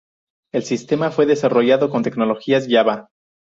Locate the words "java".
2.67-3.09